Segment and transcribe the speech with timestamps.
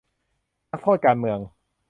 [0.69, 1.39] นักโทษการเมือง